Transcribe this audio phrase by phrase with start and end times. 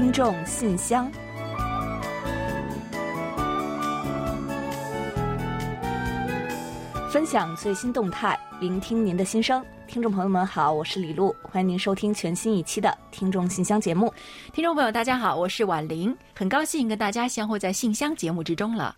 [0.00, 1.12] 听众信箱，
[7.10, 9.62] 分享最新动态，聆听您的心声。
[9.86, 14.10] 听众朋友们好，我是李璐，欢迎您收听全新一期的听众信箱节目。
[14.54, 18.96] 听众朋友，大家好，我是婉玲，很高兴跟大家相会在信箱节目之中了。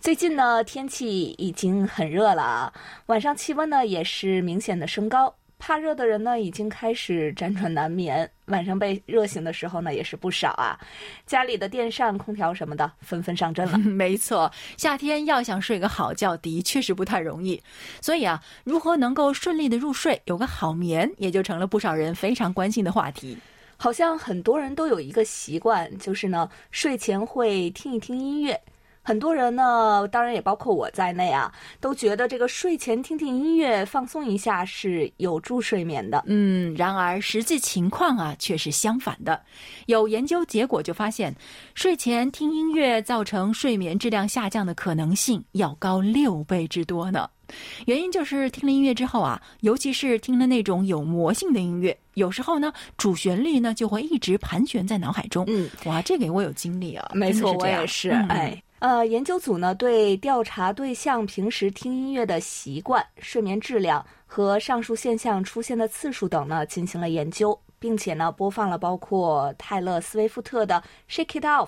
[0.00, 2.72] 最近呢，天气已经很热了啊，
[3.06, 5.34] 晚上气温呢也是明显的升高。
[5.64, 10.76] 怕热的人呢，已经开始辗转难眠，晚上被热醒的时候呢，也是不少啊。
[11.24, 13.78] 家里的电扇、空调什么的纷纷上阵了。
[13.78, 17.62] 没错，夏天要想睡个好觉，的确是不太容易。
[18.00, 23.38] 所以啊，如何能够顺利的入睡，有个好眠，也就成了不少人非常关心的话题。
[23.76, 28.60] 好像很多人都有一个习惯，就是呢，睡前会听一听音乐。
[29.04, 36.22] 很多人呢，当然也包括我在内啊，都觉得这个睡前听听音乐放松一下是有助睡眠的。
[36.26, 39.40] 嗯，然而实际情况啊却是相反的。
[39.86, 41.34] 有研究结果就发现，
[41.74, 47.28] 睡前听音乐造成睡眠质量下降的可能性要高六倍之多呢。
[47.86, 55.44] 原因就是听了音乐之后啊，尤其是听了那种有魔性的音乐，有时候呢主旋律呢就会一直盘旋在脑海中。
[55.48, 58.62] 嗯，哇，这个我有经历啊，没错，我也是，哎。
[58.82, 70.82] 呃，研究组呢对调查对象平时听音乐的习惯、睡眠质量和上述现象出现的次数等呢进行了研究，并且呢播放了包括泰勒·斯威夫特的
[71.14, 71.66] 《Shake It Off》。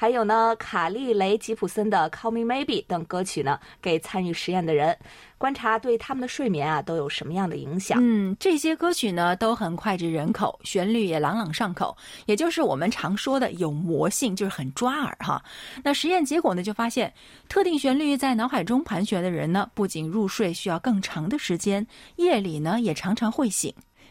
[0.00, 4.96] 还有呢，卡利雷吉普森的《Call Me Maybe》等歌曲呢，给参与实验的人
[5.36, 7.98] 观察对他们的睡眠啊都有什么样的影响？
[8.00, 15.44] 嗯，这些歌曲呢都很脍炙人口，旋律也朗朗上口，也就是我们常说的有魔性，就是很抓耳哈。
[15.84, 17.12] 那实验结果呢就发现，
[17.46, 23.70] 特定旋律在脑海中盘旋的人呢，不仅入睡需要更长的时间，夜里呢也常常会醒。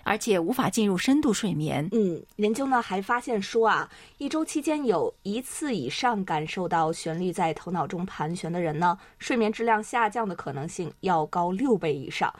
[0.09, 1.87] 而且无法进入深度睡眠。
[1.91, 12.33] 嗯，研究呢还发现说啊，一周期间有一次以上感受到旋律在头脑中盘旋的人呢，睡眠质量下降的可能性要高六倍以上。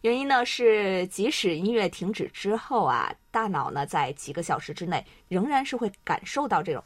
[0.00, 6.82] 原因呢是，即使音乐停止之后啊，大脑呢在几个小时之内仍然是会感受到这种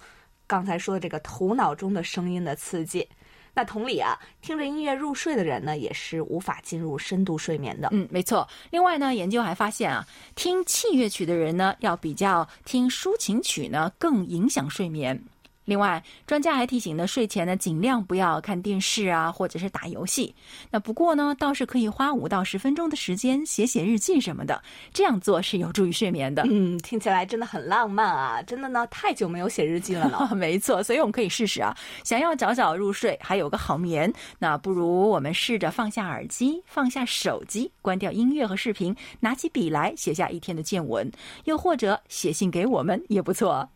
[0.48, 3.08] 刚才说的这个头脑中的声音的刺激。
[3.54, 7.88] 那同理啊，听着音乐入睡的人呢，也是无法进入深度睡眠的。
[7.92, 8.46] 嗯，没错。
[8.70, 15.22] 另外呢，研究还发现啊，听器乐曲的人呢，要比较听抒情曲呢，更影响睡眠。
[15.64, 20.34] 另外，专家还提醒呢，睡前呢尽量不要看电视啊，或者是打游戏。
[20.70, 26.42] 那不过呢，倒是可以花五到十分钟的时间写写日记什么的，这样做是有助于睡眠的。
[26.50, 28.42] 嗯，听起来真的很浪漫啊！
[28.42, 30.30] 真的呢，太久没有写日记了呢。
[30.36, 31.74] 没错，所以我们可以试试啊。
[32.04, 41.10] 想要早早入睡，还有个好眠，那不如我们试着放下耳机，放下手机，关掉音乐和视频，拿起笔来写下一天的见闻，
[41.44, 43.68] 又或者写信给我们也不错。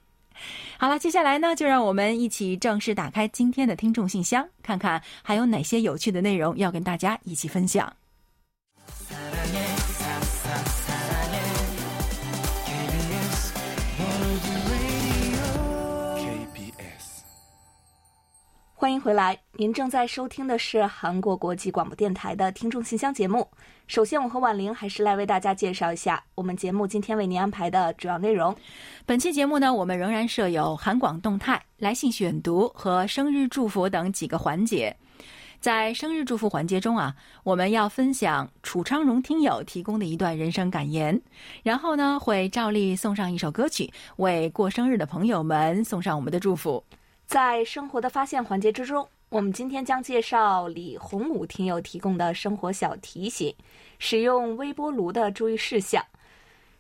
[0.78, 7.92] 好了，接下来呢，就让我们一起正式打开今天的听众信箱，看看还有哪些有趣的内容要跟大家一起分享。
[18.80, 23.44] 欢迎回来，您正在收听的是韩国国际广播电台的听众信箱节目。
[23.88, 28.54] 首先，我和婉玲还是来为大家介绍一下我们节目今天为您安排的主要内容。
[29.04, 34.96] 本期节目呢，我们仍然设有韩广动态、来信选读和生日祝福等几个环节。
[35.58, 37.12] 在生日祝福环节中啊，
[37.42, 41.20] 我们要分享楚昌荣听友提供的一段人生感言，
[41.64, 46.80] 然后呢，会照例送上一首歌曲，为过生日的朋友们送上我们的祝福。
[47.28, 53.54] 在生活的发现环节之中，我们今天将介绍李洪武听友提供的生活小提醒：
[53.98, 56.02] 使用微波炉的注意事项。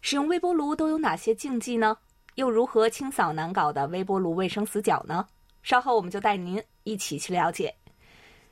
[0.00, 1.94] 使用微波炉都有哪些禁忌呢？
[2.36, 5.26] 又如何清扫难搞的微波炉卫生死角呢？
[5.62, 7.74] 稍后我们就带您一起去了解。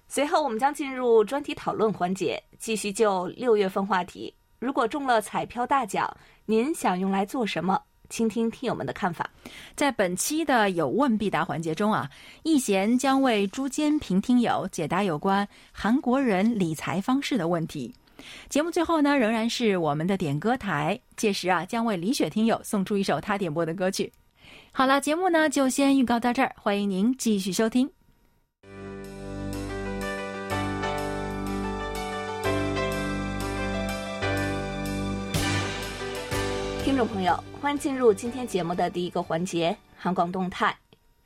[0.07, 6.15] 随后我们将进入专题讨论环节，继续就六月份话题：如果中了彩票大奖，
[6.45, 7.81] 您想用来做什么？
[8.09, 9.29] 倾听听友们的看法，
[9.75, 12.11] 在本期的有问必答环节中啊，
[12.43, 17.95] 易贤将为朱坚平听友解答有关韩国人理财方式的问题。
[18.49, 24.13] 节目最后呢，仍然是我们的点歌台，届时啊，将为李雪听友送出一首他点播的歌曲。
[24.73, 27.96] 好了，节目呢就先预告到这儿，欢迎您继续收听。
[36.97, 40.75] 听众朋友，欢迎进入今天节目的第一个环节——韩广动态。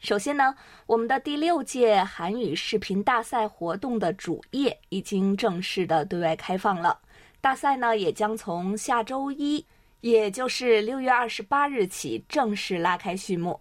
[0.00, 0.52] 首先呢，
[0.84, 6.98] 我们的第六届韩语视频大赛活动的主页已经正式的对外开放了。
[7.40, 9.64] 大赛呢，也将从下周一，
[10.00, 13.56] 也就是六月二十八日起正式拉开序幕。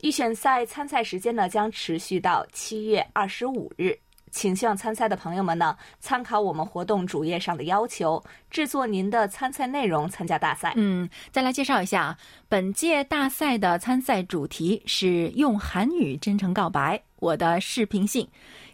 [0.00, 3.96] 预选赛参赛时间呢将持续到七月二十五日。
[4.32, 8.20] 请希望参赛的朋友们呢，参考我们活动主页上的要求，
[8.50, 10.72] 制作您的参赛内容，参加大赛。
[10.74, 12.18] 嗯，再来介绍一下啊，
[12.48, 18.26] 本届大赛的参赛主题是用韩语真诚告白，我的视频信。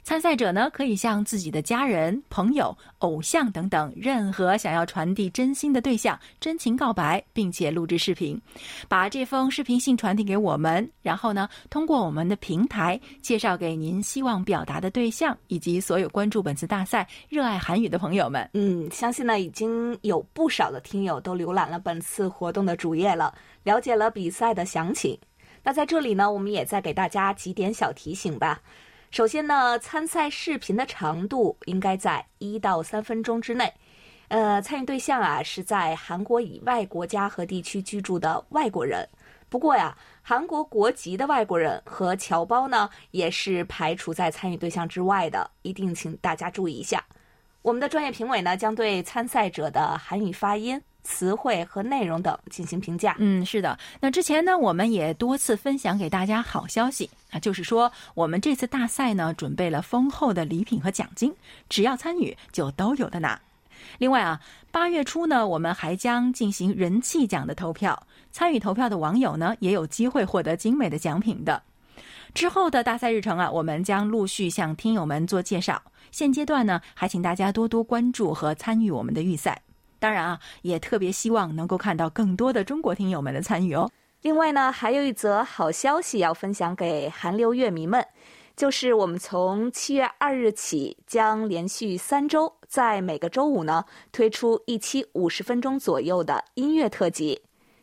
[0.09, 8.41] 参赛者呢，可以向自己的家人、朋友、偶像等等任何想要传递真心的对象真情告白，并且录制视频，
[8.89, 18.49] 把这封视频信传递给我们，然后呢，通过我们的平台介绍给您希望表达的对象以及所有关注本次大赛、热爱韩语的朋友们。
[18.55, 25.19] 嗯，相信呢已经有不少的听友都浏览了本次活动的主页了，了解了比赛的详情。
[25.63, 28.59] 那在这里呢，我们也再给大家几点小提醒吧。
[29.11, 33.73] 首先呢，参赛视频的长度应该在一到三分钟之内。
[34.29, 39.09] 呃，参与对象啊是在韩国以外国家和地区居住的外国人。
[39.49, 47.03] 不过呀，韩国国籍的外国人和侨胞呢也是排除在参与对象之外的，一定请大家注意一下。
[47.63, 50.81] 我们的专业评委呢将对参赛者的韩语发音。
[51.09, 53.17] 词汇和内容等进行评价。
[53.19, 53.77] 嗯，是的。
[53.99, 61.35] 那之前呢，我们也多次分享给大家好消息，那就是说，我们这次大赛呢，准备了丰厚的礼品和奖金，
[61.71, 63.41] 只要参与就都有的拿。
[63.97, 64.39] 另外啊，
[64.71, 71.63] 八月初呢，我们还将进行人气奖的投票，参与投票的网友呢，也有机会获得精美的奖品的。
[72.35, 75.81] 之后的大赛日程啊，我们将陆续向听友们做介绍。
[76.11, 79.63] 现阶段呢，还请大家多多关注和参与我们的预赛。
[79.99, 83.91] 当然啊，也特别希望能够看到更多的中国听友们的参与哦。
[84.23, 88.05] 另外呢，还有一则好消息要分享给韩流乐迷们，
[88.57, 97.43] 就是我们从七月二日起，将连续三周在每个周五呢推出一期五十分钟左右的音乐特辑，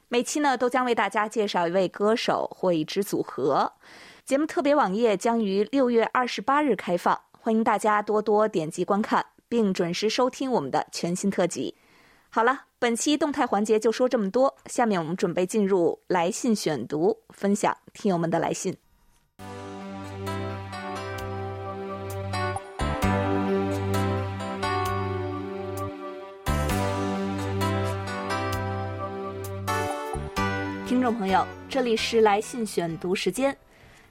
[0.09, 3.71] 每期呢都将为大家介绍一位歌手或一支组合。
[4.25, 11.75] 节目特别网页将于六月二十八日开放，欢迎大家多多点击观看，并准时收听我们的全新特辑。
[12.35, 14.53] 好了，本期动态环节就说这么多。
[14.65, 18.75] 下面我们准备进入来信选读，分享听友们的来信。
[30.85, 33.57] 听众朋友，这里是来信选读时间。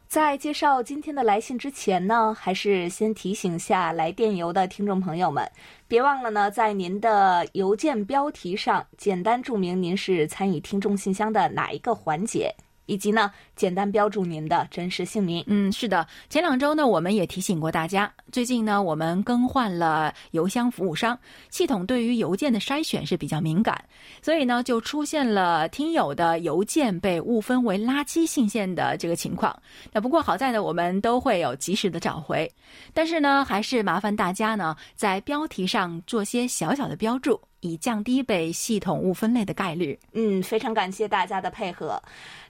[0.06, 5.50] 在介绍今天的来信之前呢，还是先提醒下来电邮的听众朋友们，
[5.88, 12.54] 别忘了呢，在您的邮件标题上简单注明您是参与听众信箱的哪一个环节。
[12.86, 15.42] 以及呢，简单标注您的真实姓名。
[15.46, 21.18] 嗯，是的，前两周呢，我们也提醒过大家，最近呢，我们更换了邮箱服务商，
[21.50, 23.82] 系统对于邮件的筛选是比较敏感，
[24.22, 29.54] 所以呢，就出现了听友的邮件被误分为垃圾信件的这个情况。
[29.92, 32.50] 那不过好在呢，我们都会有及时的找回，
[32.92, 37.40] 但是呢，还是麻烦大家呢，在标题上做些小小的标注。
[37.64, 39.98] 以降低被系统误分类的概率。
[40.12, 42.00] 嗯，非常感谢大家的配合。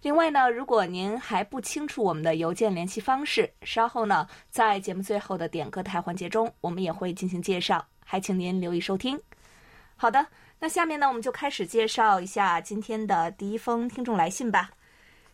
[0.03, 9.17] 另外呢，如果您还不清楚我们的邮件联系方式，稍后呢，在节目最后的点歌台环节中，我们也会进行介绍，还请您留意收听。
[9.95, 10.27] 好的，
[10.59, 14.71] 那下面呢，我们就开始介绍一下今天的第一封听众来信吧。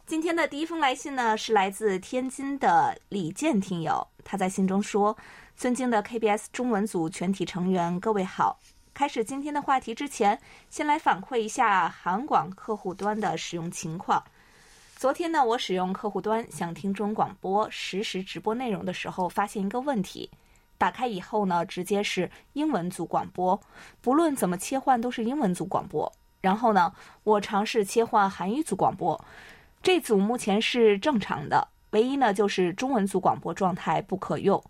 [0.04, 5.16] 今天的第一封来信呢，是来自天津的李健听友，他在信中说
[5.56, 8.60] ：“尊敬的 KBS 中文组全体成员，各位好。”
[9.00, 10.38] 开始今天的话题之前，
[10.68, 14.22] 先来反馈一下韩广客户端的使用情况。
[14.94, 20.28] 昨天呢，我使用客户端想听中广播实时直播内容的时候，发现一个问题：
[20.76, 23.58] 打开以后呢，直接是英文组广播，
[24.02, 26.12] 不论怎么切换都是英文组广播。
[26.42, 26.92] 然后呢，
[27.24, 29.18] 我尝试切换韩语组广播，
[29.82, 34.62] 这组目前是正常的，唯一呢就是中文组广播状态不可用。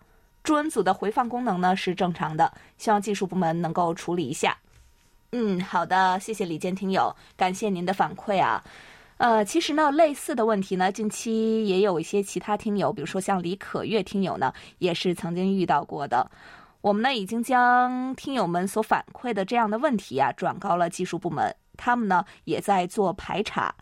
[0.43, 4.57] 中文组的回放功能呢是正常的，希望技术部门能够处理一下。
[5.33, 8.65] 嗯，好的，谢谢李健听友，感谢您的反馈啊。
[9.19, 16.29] 呃，其实呢，类似的问题呢，近期也有一些其他听友，比如说像李可月听友呢，也是曾经遇到过的。
[16.81, 23.75] 我们呢已经将听友们所反馈的这样的问题啊，转告了技术部门，他们呢也在做排查。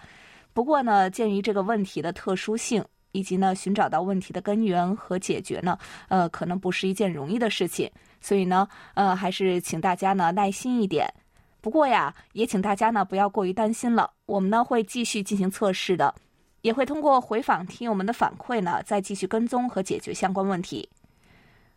[0.52, 2.84] 不过呢，鉴于这个问题的特殊性。
[3.12, 11.12] 以及呢，寻找到问题的根源和解决呢，呃，可能不是一件容易的事情，所以呢，呃，还是请大家呢耐心一点。
[11.60, 16.14] 不过呀，也请大家呢不要过于担心了，我们呢会继续进行测试的，
[16.62, 20.88] 也会通过回访听友们的反馈呢，再继续跟踪和解决相关问题。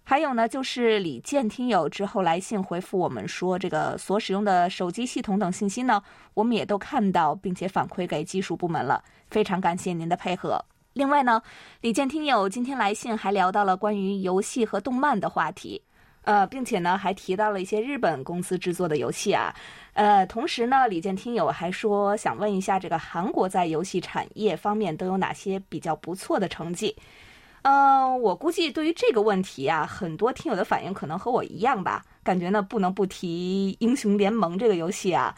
[0.03, 6.01] 还有呢，就是李健听友之后来信回复我们说，这个所使用的手机系统等信息呢，
[6.33, 10.63] 我们也都看到并且反馈给技术部门了，非常感谢您的配合。
[10.93, 11.41] 另外呢，
[11.79, 15.81] 李健听友今天来信还聊到了关于游戏和动漫的话题，
[16.23, 19.55] 呃，并且呢还提到了一些日本公司制作的游戏啊，
[19.93, 26.93] 呃，同时呢，李健听友还说想问一下，这个韩国在游戏产业方面都有哪些比较不错的成绩？
[27.61, 35.33] 呃，我估计对于这个问题啊，很多听友的反应可能和我一样吧，感觉呢不能不提英雄联盟这个游戏啊。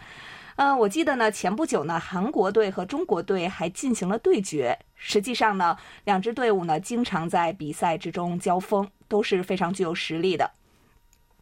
[0.55, 4.77] 呃，我记得呢，前不久呢，韩国队和中国队还进行了对决。
[4.95, 10.51] 实际上呢，两支队伍呢经常在比赛之中交锋，都是非常具有实力的。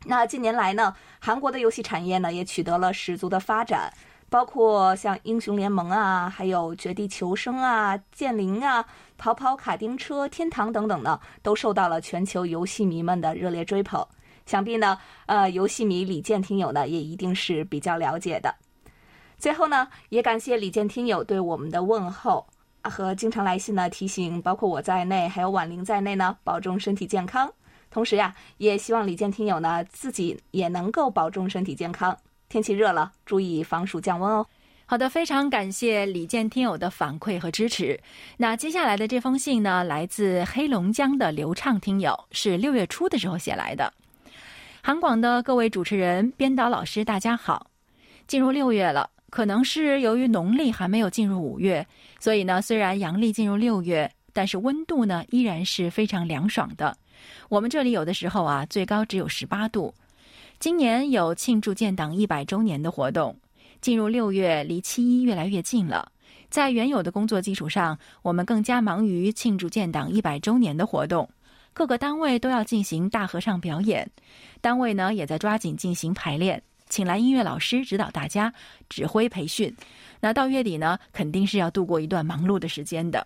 [0.06, 3.94] 那近年来呢，韩国的游戏产业呢也取得了十足的发展，
[4.30, 8.86] 包括像英雄联盟啊，还有绝地求生啊、剑灵啊、
[9.18, 14.08] 跑跑卡丁车、天堂等等呢，都受到了全球游戏迷们的热烈追捧。
[14.46, 18.56] 想必呢，呃，游戏迷李健听友呢也一定是比较了解的。
[19.42, 22.46] 最后呢，也感谢李健听友对我们的问候
[22.84, 27.52] 和经常来信呢提醒，包括我在内，还有婉玲在内呢，保重身体健康。
[27.90, 32.16] 同时呀，也希望李健听友呢自己也能够保重身体健康。
[32.50, 34.46] 天气热了，注意防暑降温哦。
[34.86, 38.00] 好的，非常感谢李健听友的反馈和支持。
[38.38, 43.92] 那接下来的这封信呢，来自黑龙江的刘畅听友，是六月初的时候写来的。
[44.84, 47.66] 韩广的各位主持人、编导老师，大家好。
[48.28, 49.10] 进入六月了。
[49.32, 51.88] 可能是由于农历还没有进入五月，
[52.20, 56.96] 所以呢，虽然阳历进入六月，但是温度呢依然是非常凉爽的。
[57.50, 59.94] 我们这里有的时候啊，最高只有十八度。
[60.60, 63.36] 今年有庆祝建党一百周年的活动，
[63.80, 66.12] 进入六月，离七一越来越近了。
[66.50, 71.28] 在原有的工作基础上，我们更加忙于庆祝建党一百周年的活动，
[71.72, 74.12] 各个单位都要进行大合唱表演，
[74.60, 76.62] 单位呢也在抓紧进行排练。
[76.92, 78.54] 请来音乐老师指导大家
[78.90, 79.74] 指挥培训，
[80.20, 83.26] 那到月底呢，肯定是要度过一段忙碌的时间的。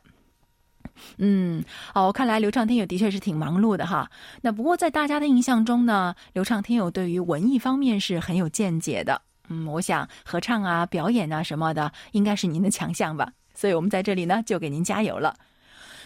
[1.17, 1.63] 嗯，
[1.95, 4.09] 哦，看来刘畅听友的确是挺忙碌的哈。
[4.41, 9.19] 那不过在大家的印象中呢，刘畅听友对于文艺方面是很有见解的。
[9.49, 13.33] 嗯，我想合唱啊、表演啊什么的，应该是您的强项吧。
[13.55, 15.35] 所以我们在这里呢，就给您加油了。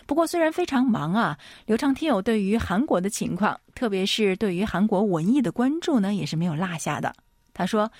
[0.07, 7.13] 不过虽然非常忙啊，刘畅听友对于韩国的情况，特别是对于韩国文艺的关注呢，也是没有落下的。
[7.59, 7.91] 他说：“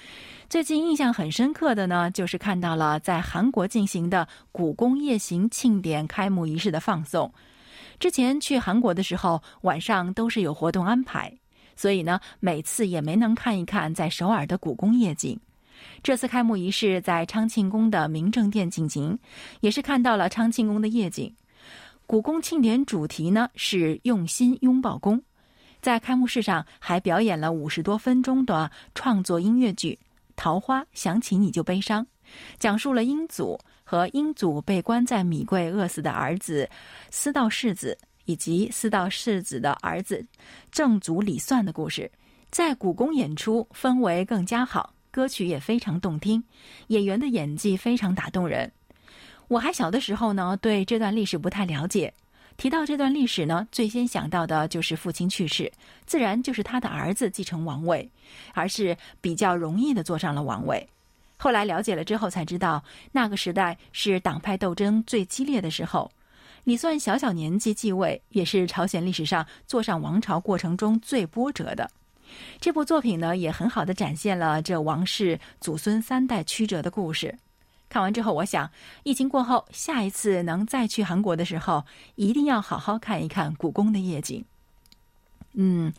[0.48, 7.30] 最近印象很深刻的呢，就是看到了在韩国进行的古宫夜行庆典开幕仪式的放送。
[8.00, 11.38] 之前去韩国的时候，晚上都是有活动安排，
[11.76, 15.38] 所以呢，每次也没能看一看在首尔的古宫夜景。
[16.02, 19.20] 这次开幕仪式在昌庆宫的明正殿进行，
[19.60, 21.36] 也是看到了昌庆宫的夜景。
[22.06, 25.22] 古宫庆典主题呢是用心拥抱宫。”
[25.82, 29.98] 在开幕式上还表演了五十多分钟的创作音乐剧
[30.36, 32.04] 《桃花想起你就悲伤》，
[32.60, 36.70] 讲述了英祖和英祖被关在米柜饿死的儿子
[37.10, 40.26] 思道世子以及思道世子的儿子
[40.72, 42.12] 正祖李算的故事。
[42.52, 46.44] 在故宫演出氛围更加好，歌曲也非常动听，
[46.88, 48.72] 演员的演技非常打动人。
[49.48, 52.14] 我还小的时候呢，对这段历史不太了解。
[52.60, 55.72] 提到这段历史呢，最先想到的就是父亲去世，
[56.06, 58.12] 自然就是他的儿子继承王位，
[58.54, 60.86] 而是比较容易的坐上了王位。
[61.38, 66.12] 后来了解了之后才知道，那个时代是党派斗争最激烈的时候。
[66.66, 71.90] 李算小小年纪继位，也是朝鲜历史上坐上王朝过程中最波折的。
[72.60, 77.34] 这部作品呢，也很好的展现了这王室祖孙三代曲折的故事。
[77.90, 78.70] 看完之后，我想，
[79.04, 81.84] 疫情过后，下一次能再去韩国的时候，
[82.16, 84.46] 一定要好好看一看故宫的夜景。
[85.54, 85.92] 嗯，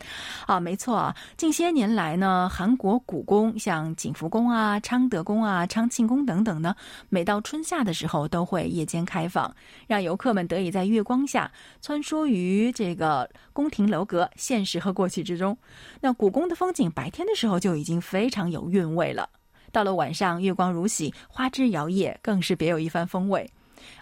[0.47, 6.73] 啊，没错啊，近些年来呢，韩国故宫像景福宫啊、昌德宫啊、昌庆宫等等呢，
[7.09, 9.53] 每到春夏的时候都会夜间开放，
[9.87, 15.57] 让游客们得以在月光下穿梭于这个宫廷楼阁、现实和过去之中。
[15.99, 19.29] 那故宫的风景，白天的时候就已经非常有韵味了。
[19.71, 23.49] 到了晚上，月光如洗，花枝摇曳，更是别有一番风味。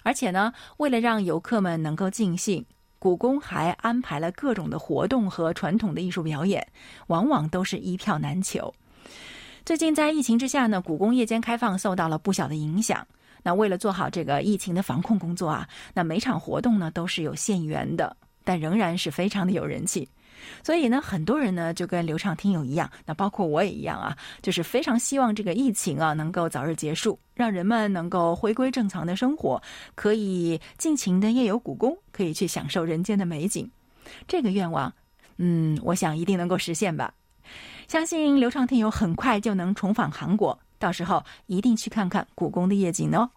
[0.04, 2.66] 而且呢，为了让游客们能够尽兴，
[2.98, 6.68] 故宫还安排了各种的活动和传统的艺术表演，
[7.08, 8.74] 往往都是一票难求。
[9.66, 13.06] 最近在疫情之下呢，故宫夜间开放受到了不小的影响。
[13.42, 20.10] 那为了做好这个疫情的防控工作啊，那每场活动呢都是有限员的，但仍然是非常的有人气。
[20.64, 29.62] 所以呢，很多人呢就跟流畅听友一样，那包括我也一样啊，就是非常希望这个疫情啊能够早日结束，让人们能够回归正常的生活，
[29.96, 33.70] 可以尽情的夜游故宫，可以去享受人间的美景。
[34.28, 34.92] 这个愿望，
[35.38, 37.14] 嗯，我想一定能够实现吧。
[37.88, 43.30] 相信流畅听友很快就能重返韩国，到时候一定去看看故宫的夜景哦。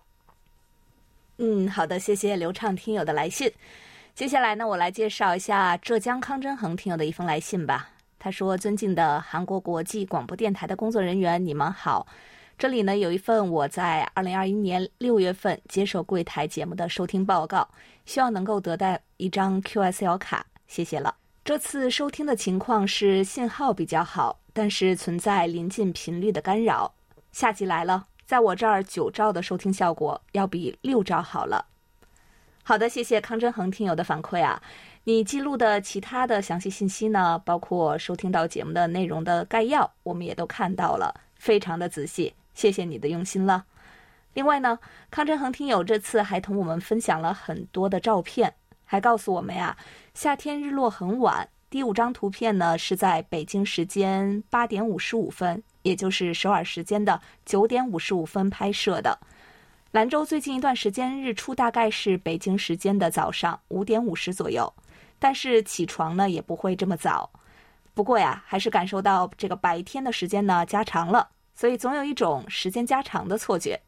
[1.39, 3.51] 嗯，好的，谢谢流畅听友的来信。
[4.15, 7.89] 接下来呢，我来介绍一下浙江康真恒听友的一封来信吧。
[8.19, 12.07] 他说：“尊敬的韩国国际广播电台的工作人员，你们好。
[12.59, 17.67] 这里呢有一份我在二零二一年六月份接受柜台节目的收听报告，
[18.05, 21.17] 希望能够得到一张 QSL 卡，谢谢了。
[21.43, 26.95] 这次收听的情况是信号比较好，但是存在临近频率的干扰。
[27.33, 31.65] 夏季来了，在我这儿九兆的收听效果要比六兆好了。
[32.65, 34.63] 好的，谢谢康振恒听友的反馈啊。
[35.03, 42.33] 你记录的其他的详细信息呢，包括收听到节目的内容的概要，我们也都看到了，非常的仔细。
[42.55, 43.65] 谢谢你的用心了。
[44.35, 44.79] 另外呢，
[45.11, 48.55] 康振恒听友这次还同我们分享了很多的照片，
[48.85, 49.77] 还告诉我们呀，
[50.15, 51.49] 夏天日落很晚。
[51.69, 59.19] 第五张图片呢是在北京时间八点五十五分，也就是首尔时间的九点五十五分拍摄的。
[59.93, 64.73] 兰州最近一段时间日出大概是北京时间的早上五点五十左右，
[65.19, 67.29] 但是起床呢也不会这么早。
[67.93, 71.29] 不过呀，还是感受到这个白天的时间呢加长了。
[71.55, 73.79] 所以总有一种时间加长的错觉。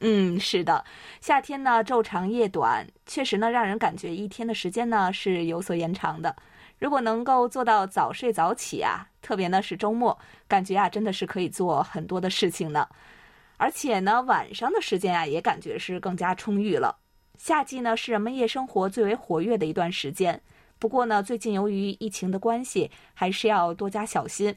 [0.00, 0.84] 嗯，是的，
[1.22, 6.36] 夏天呢昼长夜短，确实呢让人感觉一天的时间呢是有所延长的。
[6.78, 12.86] 如果能够做到早睡早起啊，特别呢是周末，感觉啊真的是可以做很多的事情呢。
[13.60, 16.96] 而且呢晚上的时间啊也感觉是更加充裕了。
[17.36, 20.40] 夏季呢是人们夜生活最为活跃的一段时间。
[20.78, 24.56] 不过呢最近由于疫情的关系，还是要多加小心。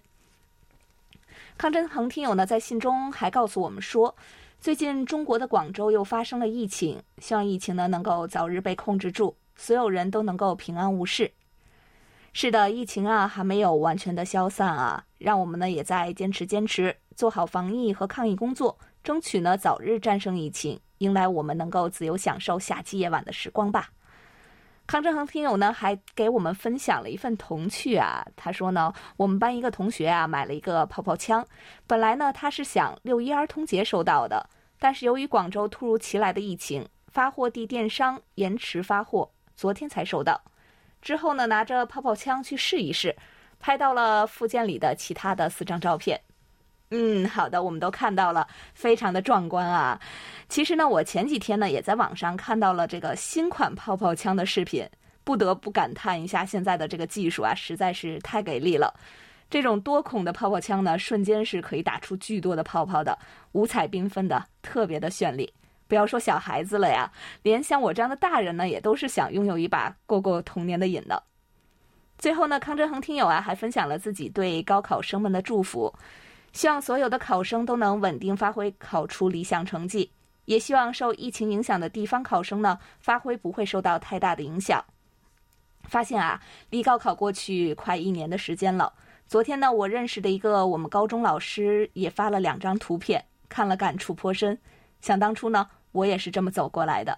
[1.57, 4.15] 康真恒听友呢，在信中还告诉我们说，
[4.61, 11.29] 最近中国的广州又发生了疫情，希望疫情呢能够早日被控制住，所有人都能够平安无事。
[12.31, 23.89] 是的，疫情啊还没有完全的消散啊，让我们呢也在坚持坚持，做好防疫和抗疫工作，争取呢早日战胜疫情，迎来我们能够自由享受夏季夜晚的时光吧。
[24.87, 28.25] 康振恒听友呢，还给我们分享了一份童趣啊。
[28.37, 31.45] 他说呢，我们班一个同学啊，买了一个泡泡枪。
[31.85, 40.41] 本来呢，他是想六一儿童节收到的，但是由于广州突如其来的疫情，发货地电商延迟发货，昨天才收到。
[41.01, 43.13] 之后呢，拿着泡泡枪去试一试，
[43.59, 46.21] 拍到了附件里的其他的四张照片。
[46.95, 49.99] 嗯，好的，我们都看到了，非常的壮观啊。
[50.47, 54.87] 其实呢，我前几天呢也在网上看到了这个新款泡泡枪的视频，
[55.23, 58.93] 不得不感叹一下现在的这个技术啊，实在是太给力了。
[59.49, 63.17] 这种多孔的泡泡枪呢，瞬间是可以打出巨多的泡泡的，
[63.53, 65.51] 五彩缤纷的，特别的绚丽。
[65.87, 71.23] 不要说小孩子了呀，连像我这样的大人呢，也都是想拥有一把过过童年的瘾的。
[72.19, 75.91] 最后呢，康振恒听友啊，还分享了自己对高考生们的祝福。
[76.53, 80.09] 希望所有的考生都能稳定发挥，考出理想成绩。
[80.45, 84.83] 也希望受疫情影响的地方考生呢，发挥不会受到太大的影响。
[85.85, 88.91] 发现啊，离高考过去快一年的时间了。
[89.25, 94.57] 昨天呢，我认识的一个我们高中老师也发了两张图片，看了感触颇深。
[95.01, 97.17] 想当初呢，我也是这么走过来的。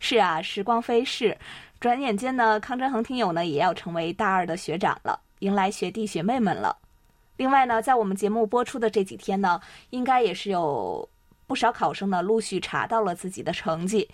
[0.00, 1.36] 是啊，时光飞逝，
[1.78, 6.76] 转眼间呢，康振恒听友呢也要成为大二的学长了，迎来学弟学妹们了。
[7.36, 11.08] 另外呢，在我们节目播出的这几天呢，应该也是有
[11.46, 14.08] 不少考生呢陆续查到了自己的成绩，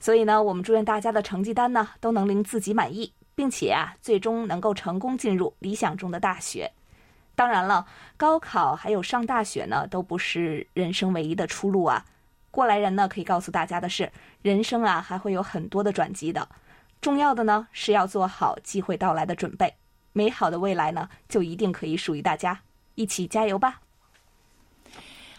[0.00, 6.72] 所以呢，我们祝愿大家的成绩单呢都能令自己满意，并且啊，最终能够成功进入理想中的大学。
[7.34, 12.04] 当然了，高考还有上大学呢，都不是人生唯一的出路啊。
[12.50, 14.10] 过来人呢可以告诉大家的是，
[14.42, 16.48] 人生啊还会有很多的转机的，
[17.00, 19.74] 重要的呢是要做好机会到来的准备。
[20.12, 22.58] 美好的未来呢，就一定可以属于大家，
[22.94, 23.80] 一起加油吧！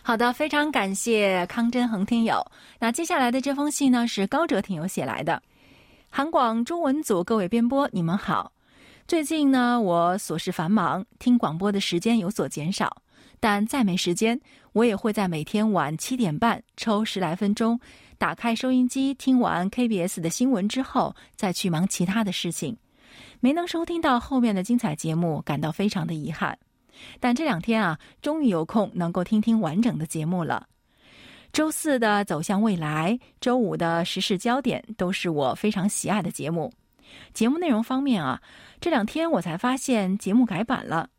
[0.01, 2.45] 好的，非常感谢康真恒听友。
[2.79, 5.41] 那接下来的这封信呢，是高哲听友写来的。
[6.09, 8.51] 韩广中文组各位编播，你们好。
[9.07, 13.01] 最近呢，我琐事繁忙，听广播的时间有所减少，
[13.39, 14.39] 但再没时间，
[14.73, 17.79] 我也会在每天晚七点半抽十来分钟，
[18.17, 22.77] 打开收音机，听完 KBS 的新闻之后，再去忙其他的事情。
[23.39, 26.57] 没能收听到后面的精彩节目，感到非常的遗憾。
[27.19, 30.67] 但这两天啊，终于有空能够听听完整的节目了。
[31.51, 36.71] 周四的走向未来，周五的时事焦点，都是我非常喜爱的节目。
[37.33, 38.41] 节目内容方面啊，
[38.79, 41.09] 这两天我才发现节目改版了。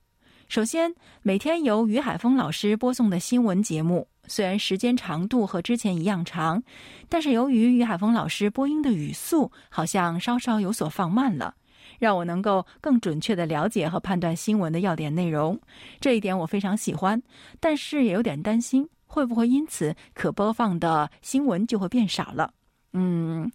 [0.48, 6.62] 首先，每天由于海峰老师播送的新闻节目，虽然时间长度和之前一样长，
[7.08, 11.54] 但是由于于海峰老师播音的语速好像稍稍有所放慢了。
[11.98, 15.58] 让我能够更准确的了解和判断新闻的要点内容，
[16.00, 17.22] 这一点我非常喜欢，
[17.60, 22.52] 但是也有点担心，会不会因此可播放的新闻就会变少了？
[22.92, 23.50] 嗯。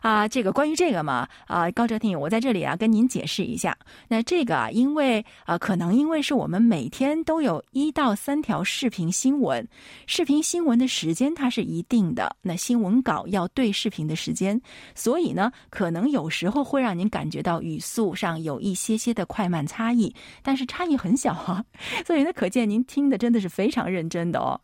[0.00, 3.76] 啊，这个关于这个嘛，啊，高哲听友，我在这里啊跟您解释一下。
[4.08, 9.66] 那这个啊，因为啊，可能因为是我们每天都有一到三条视频新闻，
[10.06, 14.60] 视频新闻的时间它是一定的，那新闻稿要对视频的时间，
[14.94, 21.64] 所以呢，可能有时候会让您感觉到语速上有一些些的快慢差异，但是差异很小啊，
[22.06, 24.60] 所以呢，可见您听的真的是非常认真的哦。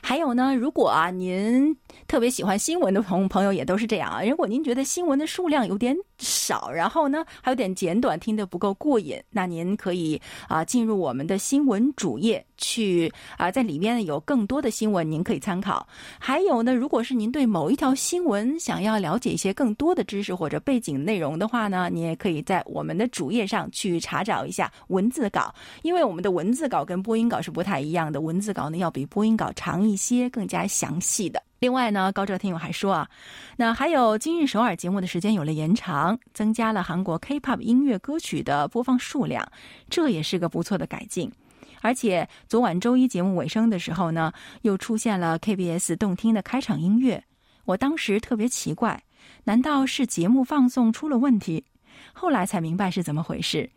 [0.00, 1.76] 还有呢，如果啊您
[2.06, 4.22] 特别喜欢新闻的朋朋友也都是这样啊。
[4.22, 15.86] 如果您觉得新闻的数量有点少，然后呢还有点简短，听得不够过瘾，那您可以啊进入我们的新闻主页去啊，在里面有更多的新闻您可以参考。
[16.18, 29.52] 还有呢，如果是您对某一条新闻想要了解一些更多的知识或者背景内容的话呢，你也可以在我们的主页上去查找一下文字稿，因为我们的文字稿跟播音稿是不太一样的，文字稿呢要比播音稿。
[29.54, 31.42] 长一些，更加详细的。
[31.60, 33.08] 另外呢，高哲听友还说啊，
[33.56, 39.50] 那还有今日首尔节目的时间有了延长，增加了韩国 K-pop 音乐歌曲的播放数量，
[39.90, 41.32] 这也是个不错的改进。
[41.80, 47.24] 而且昨晚周一节目尾声的时候呢，又出现了 KBS 动听的开场音乐，
[47.64, 49.02] 我当时特别奇怪，
[49.44, 51.64] 难道是节目放送出了问题？
[52.12, 53.70] 后来才明白是怎么回事。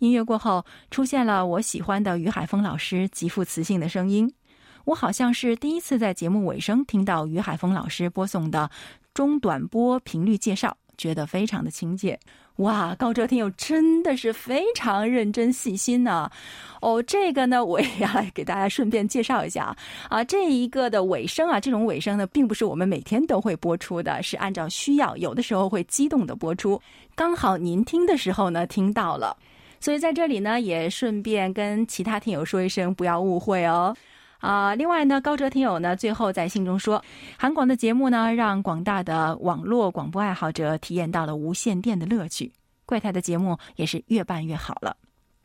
[0.00, 4.32] 音乐过后，出现了我喜欢的于海峰老师极富磁性的声音。
[4.88, 8.70] 我好像是第一次在节目尾声听到于海峰老师播送的
[9.12, 12.18] 中短波频率介绍，觉得非常的亲切。
[12.56, 16.30] 哇，高哲听友真的是非常认真细心呢。
[16.80, 19.76] 哦，这个呢，我也要来给大家顺便介绍一下啊。
[20.08, 26.80] 啊，这一个的尾声啊，这种尾声呢，并不是我们每天都会播出的，是按照需要，有的时候会激动的播出。
[27.14, 29.36] 刚好您听的时候呢，听到了，
[29.80, 33.94] 所以在这里呢，也顺便跟其他听友说一声，不要误会哦。
[34.38, 37.02] 啊，另外呢，高哲听友呢，最后在信中说，
[37.36, 42.52] 韩广的节目呢，让广大的网络广播爱好者体验到了无线电的乐趣。
[42.86, 44.96] 怪胎的节目也是越办越好了。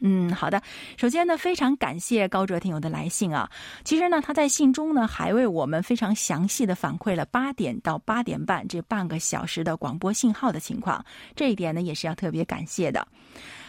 [0.06, 0.62] 嗯，好的。
[0.97, 3.49] 首先呢，非常感谢高哲听友的来信啊。
[3.84, 11.03] 其实呢，他在信中呢，还为我们非常详细的反馈了八点到八点半这半个小时的广播信号的情况。
[11.36, 13.08] 这一点呢，也是要特别感谢的。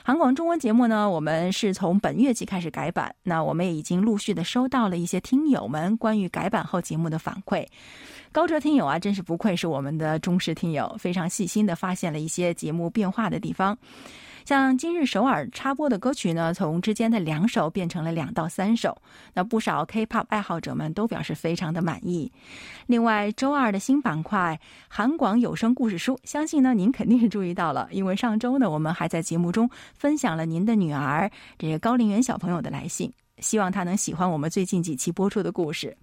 [0.06, 3.14] 韩广中文节目呢，我们是从本月起开始改版。
[3.22, 7.66] 那我们也已经陆续的收到了一些听友们关于改版后节目的反馈。
[8.30, 13.78] 高哲听友啊，真是不愧是我们的忠实听友，非常细心的发现了一些节目变化的地方。
[14.44, 19.00] 像今日首尔插播的歌曲呢，从之间的两首变成了两到三首，
[19.32, 22.30] 那不少 K-pop 爱好者们都表示非常的满意。
[22.86, 35.96] 另外，周二的新板块韩广有声故事书，相信呢您肯定是注意到了，因为上周呢我们还在节目中分享了您的女儿这个高陵园小朋友的来信，希望她能喜欢我们最近几期播出的故事。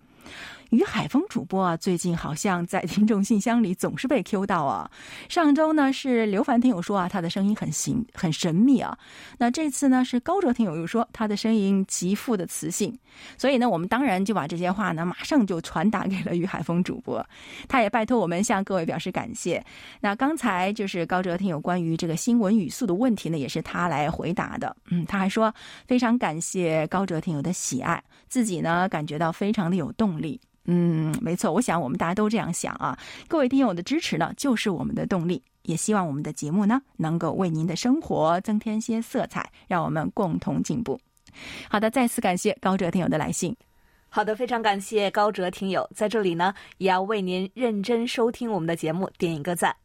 [0.71, 4.89] 于海峰主播啊，最近好像在听众信箱里总是被 Q 到啊。
[5.27, 8.97] 上周呢是刘凡听友说啊，他的声音很行很神秘啊。
[9.37, 12.97] 那这次呢是高哲听友又说他的声音极富的磁性，
[13.37, 17.23] 所以呢我们当然就把这些话呢马上就传达给了于海峰主播，
[17.67, 19.61] 他也拜托我们向各位表示感谢。
[19.99, 24.73] 那刚才就是高哲听友关于这个新闻语速的问题呢，也是他来回答的。
[24.89, 25.53] 嗯，他还说
[25.85, 30.39] 非常感谢高哲听友的喜爱，自己呢感觉到非常的有动力。
[30.73, 32.97] 嗯，没错，我想我们大家都这样想啊。
[33.27, 35.43] 各位听友的支持呢，就是我们的动力。
[35.63, 40.97] 也希望我们的节目呢，能够为您的生活增添些色彩，让我们共同进步。
[41.69, 43.53] 好的，再次感谢高哲听友的来信。
[44.07, 49.75] 好的，非常感谢高哲听友，在这里呢，也要为您认真收听我们的节目点一个赞。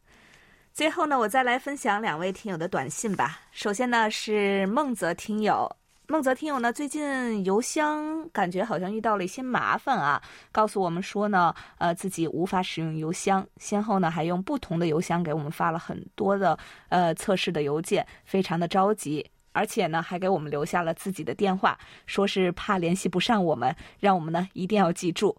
[0.73, 3.41] 最后呢，我再来分享两位听友的短信吧。
[3.51, 5.69] 首先呢，是孟泽听友。
[6.09, 16.57] 孟泽听友呢，最近邮箱感觉好像遇到了一些麻烦啊，告诉我们说呢，呃，自己无法使用邮箱，先后呢还用不同的邮箱给我们发了很多的
[16.91, 25.37] 呃测试的邮件，非常的着急，而且呢还给我们留下了自己的电话，说是怕联系不上我们，让我们呢一定要记住。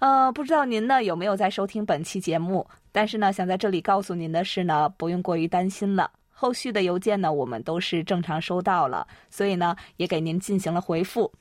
[0.00, 2.68] 呃，不知道您呢有没有在收听本期节目？
[2.90, 6.10] 但是呢，想在这里告诉您的是呢，不用过于担心了。
[6.44, 11.32] 后续的邮件呢，我们都是正常收到了，所以呢，也给您进行了回复。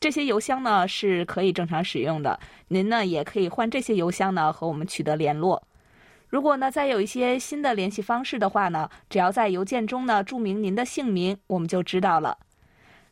[0.00, 5.62] 这些邮箱呢是可以正常使用的，您呢也可以换这些邮箱呢和我们取得联络。
[6.30, 12.38] 如果呢再有一些新的联系方式的话呢，只要在邮件中呢注明您的姓名，我们就知道了。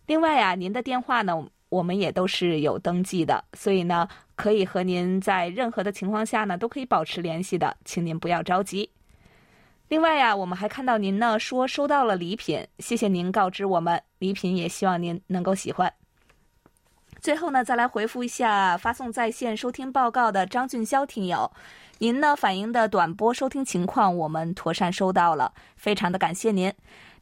[0.06, 8.88] 另外啊，您的电话呢，我们也都是有登记的，所以呢，可以和您在任何的情况下呢都可以保持联系的，请您不要着急。
[9.88, 15.92] 另外呀，我们还看到您呢说收到了礼品，谢谢您告知我们礼品，也希望您能够喜欢。
[17.20, 21.50] 最后呢，再来回复一下发送在线收听报告的张俊霄听友，
[21.98, 26.72] 您呢反映的短波收听情况，我们妥善收到了，非常的感谢您。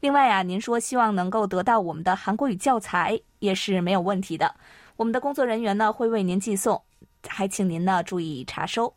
[0.01, 4.55] 另外啊，您说希望能够得到我们的韩国语教材，也是没有问题的。
[4.96, 6.83] 我们的工作人员呢会为您寄送，
[7.29, 8.92] 还请您呢注意查收。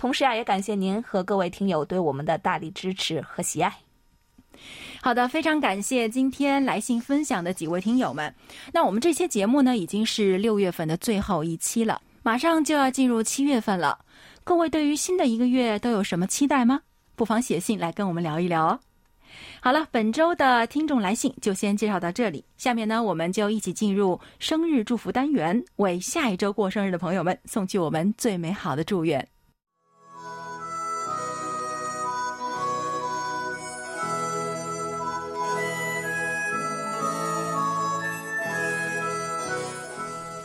[0.00, 3.70] 同时啊，也感谢您和各位听友对我们的大力支持和喜爱。
[5.02, 8.34] 好的，非常感谢今天来信分享的几位听友们。
[8.72, 13.98] 那我们这期节目呢，已经是六月份的最后一期了，马上就要进入七月份了。
[14.42, 16.80] 各位对于新的一个月都有什么期待吗？
[17.14, 18.80] 不妨写信来跟我们聊一聊哦。
[19.60, 22.42] 好了，本周的听众来信就先介绍到这里。
[22.56, 29.28] 下面呢，我们就一起进入生日祝福单元，为下一周过生日的朋友们送去我们最美好的祝愿。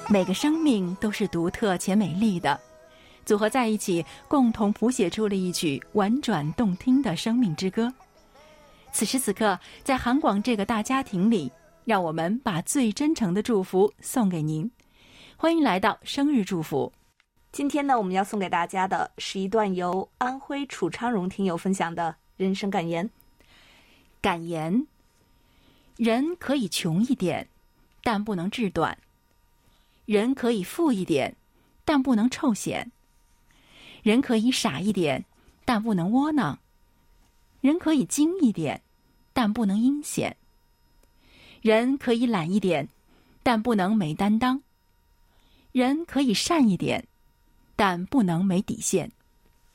[0.07, 2.59] 每个生命都是独特且美丽的，
[3.25, 7.91] 组合在一起，共同谱写出了一曲婉转动听的生命之歌。
[8.91, 11.51] 此时此刻，在韩广这个大家庭里，
[11.85, 14.69] 让我们把最真诚的祝福送给您。
[15.37, 16.93] 欢迎来到生日祝福。
[17.51, 23.09] 今天呢，我们要送给大家的是一段由安徽楚昌荣听友分享的人生感言。
[24.21, 24.85] 感言：
[25.97, 27.47] 人可以穷一点，
[28.03, 28.97] 但不能志短。
[30.05, 31.35] 人可以富一点，
[31.83, 32.91] 但不能臭显；
[34.03, 35.25] 人可以傻一点，
[35.65, 36.59] 但不能窝囊；
[37.61, 38.81] 人可以精一点，
[39.33, 40.35] 但不能阴险；
[41.61, 42.87] 人可以懒一点，
[43.41, 44.61] 但不能没担当；
[45.71, 47.07] 人可以善一点，
[47.75, 49.11] 但不能没底线。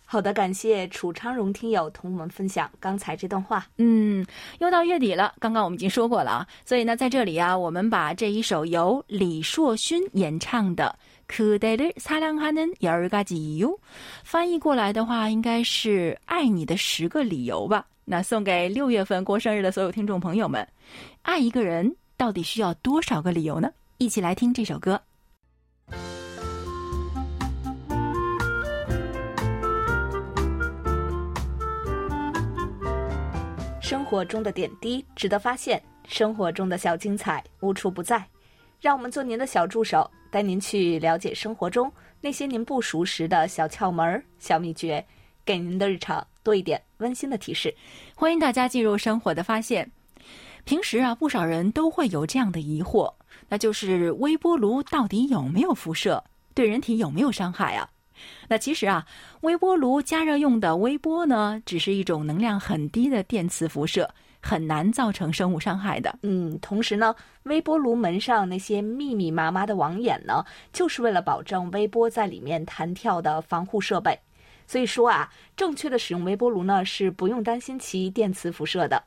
[0.09, 3.65] 好的，感谢楚昌荣听友同我们分享刚才这段话。
[3.77, 4.23] 嗯，
[4.59, 10.95] 又到月底了，刚刚我们已经说过了啊，所以呢，在这里啊，我们把这一首由李硕勋演唱的《
[11.59, 13.77] 그대를사랑하는열가지이유》
[14.23, 17.87] 翻译过来的话，应该是“爱你的十个理由”吧。
[18.05, 20.65] 那送给六月份过生日的所有听众朋友们，
[21.23, 23.71] 爱一个人到底需要多少个理由呢？
[23.97, 25.01] 一起来听这首歌。
[33.90, 38.24] 生活中的点滴值得发现，生活中的小精彩无处不在。
[38.80, 45.04] 让我们做您的小助手，带您去了解生活中那些您不熟识的小窍门、小秘诀，
[45.44, 47.74] 给您的日常多一点温馨的提示。
[48.14, 49.90] 欢迎大家进入生活的发现。
[50.62, 53.12] 平时啊，不少人都会有这样的疑惑，
[53.48, 56.22] 那就是微波炉到底有没有辐射，
[56.54, 57.90] 对人体有没有伤害啊？
[58.48, 59.06] 那其实啊，
[59.42, 64.08] 微波炉加热用的微波呢，只是一种能量很低的电磁辐射，
[64.40, 66.18] 很难造成生物伤害的。
[66.22, 74.18] 嗯，同时呢，微波炉门上那些密密麻麻的网眼呢，就是为了保证微波在里面弹跳的防护设备。
[74.66, 79.02] 所以说啊，正确的使用微波炉呢，是不用担心其电磁辐射的。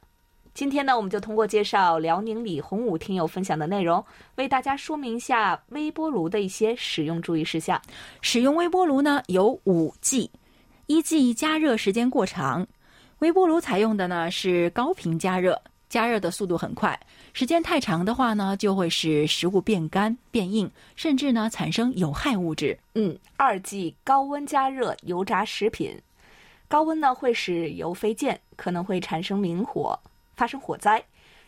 [0.54, 7.82] 今天呢，我们就通过介绍辽宁李洪武听友分享的内容，为大家说明一下微波炉的一些使用注意事项。
[8.22, 10.30] 使用微波炉呢有五忌：
[10.86, 12.68] 一忌加热时间过长。
[13.18, 17.00] 微波炉采用的呢是高频加热，加热的速度很快，
[17.34, 22.78] 时间太长的话呢，就会使食物变干、变硬，甚至呢产生有害物质。
[22.94, 26.00] 嗯，二忌高温加热油炸食品，
[26.68, 30.00] 高温呢会使油飞溅，可能会产生明火。
[30.36, 31.04] 发生火灾，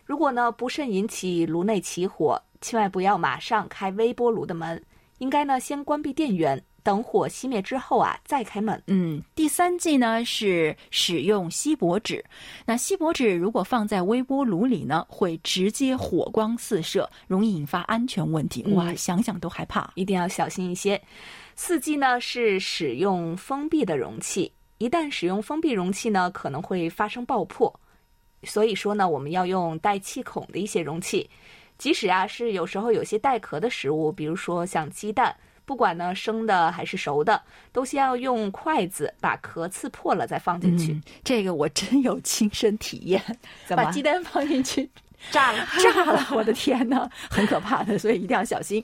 [0.06, 4.82] 如果呢不慎引起炉内起火，千万不要马上开微波炉的门，
[5.18, 8.82] 应该呢先关闭电源，等火熄灭之后啊再开门。
[8.88, 12.24] 嗯，第三忌呢是使用锡箔纸，
[12.66, 18.64] 那锡箔纸如果放在微波炉里呢，会直接火光四射，容易引发安全问题。
[18.74, 21.02] 哇，想想都害怕，一定要小心一些。
[21.56, 27.74] 四忌呢是使用封闭的容器，一旦使用封闭容器呢，可能会发生爆破。
[28.46, 31.30] 所以说呢，我们要用带气孔的一些容器，
[31.78, 41.00] 即使啊是有时候有些带壳的食物，比如说像鸡蛋，不管呢生的还是熟的，都先要用筷子把壳刺破了再放进去。
[41.24, 43.22] 这个我真有亲身体验，
[43.70, 44.90] 把鸡蛋放进去。
[45.32, 46.28] 炸了， 炸了！
[46.32, 48.84] 我的天呐，很可怕的，所以一定要小心。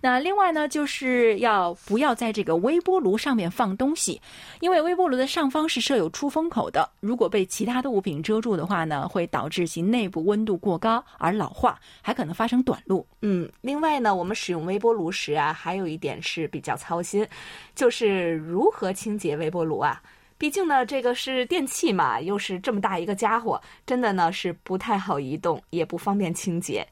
[0.00, 4.20] 那另外呢，就是要不要在这个微波炉上面放东西，
[4.60, 13.06] 因为微波炉的上方是设有出风口的，如果被其他的物品遮住的话呢，会导致其内部温度过高而老化，还可能发生短路。
[13.22, 17.26] 嗯，另外呢，我们使用微波炉时啊，还有一点是比较操心，
[17.74, 20.00] 就是如何清洁微波炉啊。
[20.36, 26.86] 毕竟呢，这个是电器嘛，又是这么大一个家伙，真的呢是不太好移动，也不方便清洁。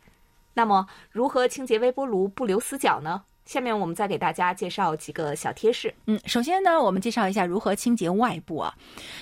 [0.54, 3.22] 那么，如何清洁微波炉不留死角呢？
[3.44, 5.92] 下面我们再给大家介绍几个小贴士。
[6.06, 8.72] 嗯，首先呢，我们介绍一下如何清洁外部啊，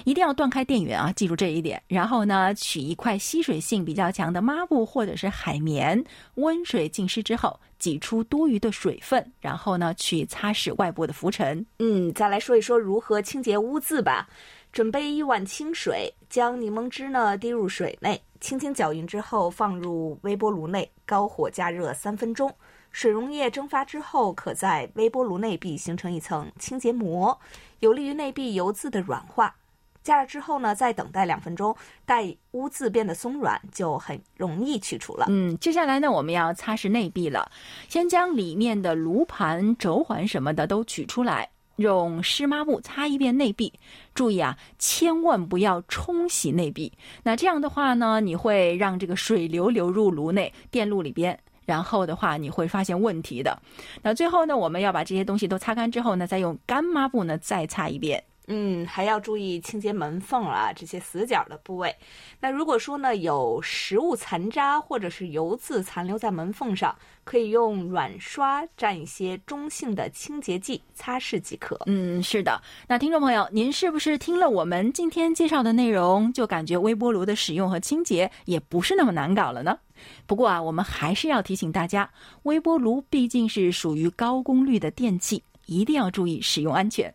[0.05, 1.83] 一定要断开电源啊，记住这一点。
[1.89, 6.05] 然后呢，取一块吸水性比较强的抹布或者是海绵，
[6.35, 11.67] 温水浸湿之后，挤出多余的水分，然后呢，去擦拭外部的浮尘。
[11.81, 14.29] 嗯，再来说一说如何清洁污渍吧。
[14.73, 22.55] 准备一碗清水，将柠檬汁呢滴入水内，轻轻搅匀之后，放入微波炉内，高火加热三分钟。
[22.93, 27.37] 水溶液蒸发之后，可在微波炉内壁形成一层清洁膜，
[27.81, 29.57] 有利于内壁油渍的软化。
[30.03, 35.27] 加热之后呢，再等待两分钟，待污渍变得松软，就很容易去除了。
[35.29, 37.51] 嗯，接下来呢，我们要擦拭内壁了。
[37.89, 43.73] 先将里面的炉盘、轴环什么的都取出来，用湿抹布擦一遍内壁。
[44.15, 46.93] 注意啊，千万不要冲洗内壁。
[47.23, 51.39] 那这样的话呢，你会让这个水流流入炉内电路里边。
[51.67, 53.57] 然后的话，你会发现问题的。
[54.03, 58.25] 那最后呢，我们要把这些东西都擦干之后呢，再用干抹布呢再擦一遍。
[58.53, 61.95] 嗯，还要注意清洁门缝啊，这些死角的部位。
[62.41, 71.79] 那如果说呢有食物残渣或者是油渍残留在门缝上，可以用软刷蘸一些中性的清洁剂擦拭即可。
[71.87, 72.61] 嗯，是的。
[72.89, 79.79] 那听众朋友，您是不是听了我们今天介绍的内容，就感觉微波炉的使用和清洁也不是那么难搞了呢？
[80.27, 82.11] 不过啊，我们还是要提醒大家，
[82.43, 87.15] 微波炉毕竟是属于高功率的电器，一定要注意使用安全。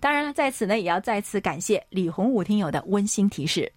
[0.00, 3.72] 当然了，在此呢，也要再次感谢李洪武听友的温馨提示。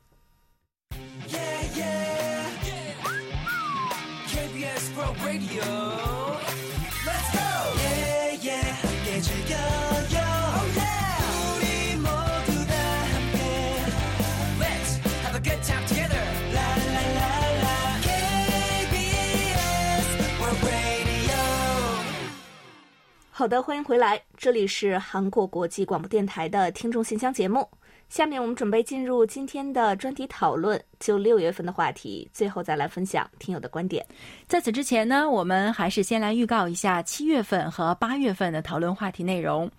[23.37, 27.67] 好的，欢迎回来，这里是韩国国际广播电台的听众信箱节目。
[28.07, 34.05] 下面我们准备进入今天的专题讨论，就六月份的话题，最后再来分享听友的观点。
[34.47, 39.69] 在此之前呢，我们还是先来预告一下七月份和八月份的讨论话题内容。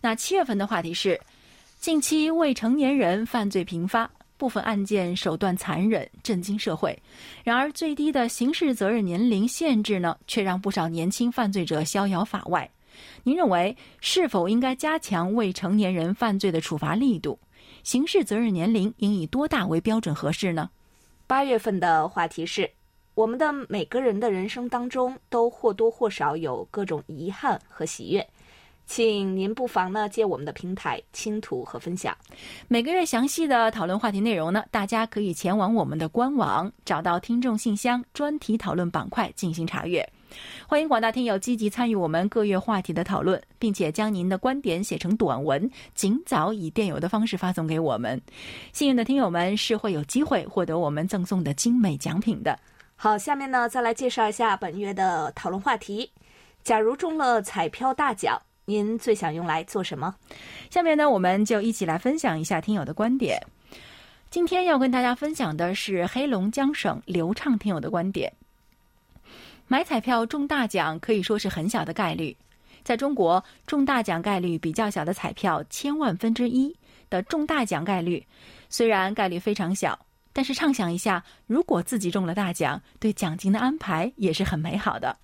[0.00, 1.16] 那七月份的话题是：
[1.78, 7.00] 近期未成年人犯罪频发，部分案件手段残忍，震惊社会。
[7.44, 12.68] 然而，最低的刑事责任年龄限制呢，却让不少年轻犯罪者逍遥法外。
[13.22, 17.38] 您认为是否应该加强未成年人犯罪的处罚力度？
[17.82, 20.70] 刑事责任年龄应以多大为标准合适呢？
[21.26, 22.70] 八月份的话题是：
[23.14, 28.26] 我们的每个人的人生当中都或多或少有各种遗憾和喜悦，
[28.86, 32.16] 请您不妨呢借我们的平台倾吐和分享。
[32.68, 40.08] 每个月详细的讨论话题内容呢，大家可以前往我们的官网，找到听众信箱专题讨论板块进行查阅。
[40.68, 48.20] 欢迎广大听友积极参与我们各月话题的讨论，并且将您的观点写成短文，尽早以电邮的方式发送给我们。
[48.72, 52.58] 幸运的听友们是会有机会获得我们赠送的精美奖品的。
[52.96, 56.10] 好，下面呢再来介绍一下本月的讨论话题：
[56.64, 60.14] 假如中了彩票大奖，您最想用来做什么？
[60.70, 63.40] 下面呢我们就一起来分享一下听友的观点。
[64.30, 68.32] 今天要跟大家分享的是黑龙江省流畅听友的观点。
[69.68, 72.36] 买彩票中大奖可以说是很小的概率，
[72.84, 76.72] 在中国中大奖概率比较小的彩票千万分之一
[77.10, 78.24] 的中大奖概率，
[78.68, 79.98] 虽然概率非常小，
[80.32, 85.16] 但是畅想一下，如果自己中了大奖，对奖金的安排也是很美好的。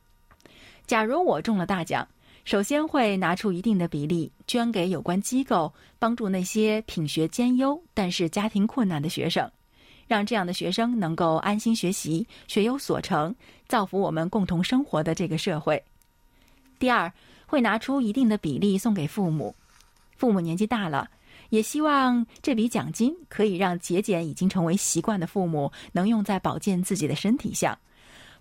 [0.89, 2.07] 假如我中了大奖，
[2.45, 9.49] 首先会拿出一定的比例捐给有关机构，帮助那些品学兼优但是家庭困难的学生。
[10.13, 13.35] 让这样的学生能够安心学习，学有所成，
[13.67, 15.83] 造福我们共同生活的这个社会。
[16.79, 17.11] 第二，
[17.47, 19.55] 会拿出一定的比例送给父母，
[20.19, 21.09] 父母年纪大了，
[21.49, 27.79] 也希望这笔奖金可以让节俭已经成为习惯的父母能用在保健自己的身体上。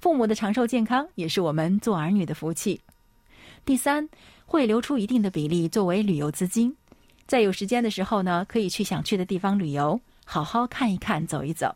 [0.01, 2.81] 父母的长寿健康也是我们做儿女的福气。
[3.63, 4.05] 第三，
[4.45, 6.75] 会留出一定的比例作为旅游资金，
[7.27, 9.97] 在有时间的时候呢，可以去想去的地方旅游。
[10.31, 11.75] 好好看一看，走一走。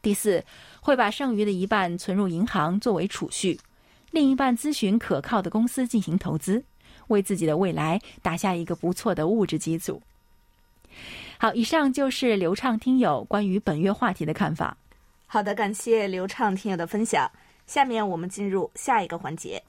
[0.00, 0.44] 第四，
[0.80, 3.58] 会把剩余的一半存入银行作为储蓄，
[4.12, 6.62] 另一半咨询可靠的公司进行投资，
[7.08, 10.00] 为自己的未来打下一个不错的物质基础。
[11.38, 14.76] 好，以上就是流畅听友关于本月话题的看法。
[15.26, 17.28] 好的，感谢流畅听友的分享。
[17.66, 19.64] 下面我们进入下一个环节。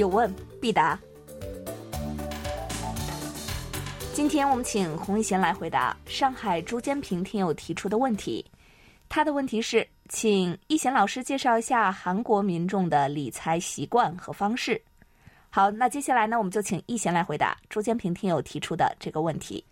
[0.00, 0.98] 有问必答。
[4.14, 8.44] 今天我们请洪一贤来回答上海朱坚平听友提出的问题。
[9.10, 14.80] 他的问题是，请一贤老师介绍一下韩国民众的理财习惯和方式。
[15.50, 19.62] 好，那接下来呢，我们就请一贤来回答朱坚平听友提出的这个问题。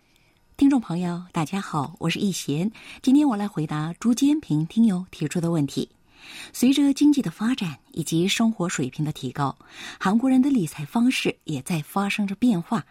[0.58, 2.70] 听众朋友，大家好，我是易贤，
[3.00, 5.88] 今天我来回答朱坚平听友提出的问题。
[6.52, 9.56] 随着经济的发展以及生活水平的提高，
[9.98, 12.84] 韩国人的理财方式也在发生着变化。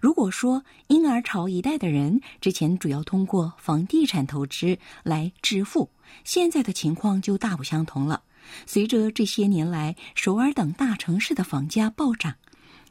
[0.00, 5.90] 如果说婴儿潮一代的人之前主要通过房地产投资来致富，
[6.24, 8.22] 现在的情况就大不相同了。
[8.64, 12.34] 随着这些年来首尔等大城市的房价暴涨，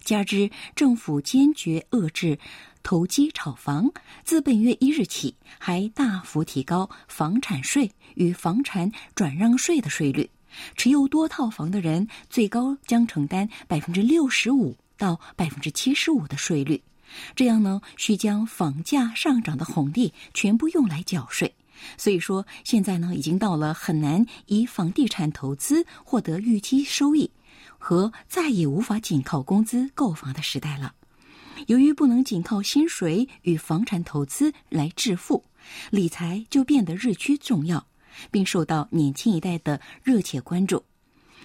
[0.08, 2.40] 加之政府坚决遏制。
[2.82, 3.92] 投机炒房，
[4.24, 10.30] 自本月一日起还大幅提高房产税与房产转让税的税率，
[10.78, 16.82] 持有多套房的人最高将承担百分之六十五到百分之七十五的税率。
[17.36, 21.54] 这样呢，需将房价上涨的红利全部用来缴税。
[21.98, 27.30] 所以说，现在呢，已经到了很难以房地产投资获得预期收益，
[27.78, 30.94] 和再也无法仅靠工资购房的时代了。
[31.66, 35.44] 由于不能仅靠薪水与房产投资来致富，
[35.90, 37.86] 理财就变得日趋重要，
[38.30, 40.84] 并受到年轻一代的热切关注。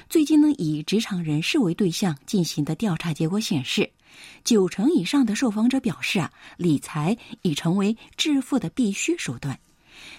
[0.08, 3.90] 最近呢，以职场人士为对象进行的调查结果显示，
[4.44, 9.58] 九成以上的受访者表示啊，理财已成为致富的必须手段。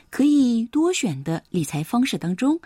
[0.10, 2.60] 可以多选的理财方式当中，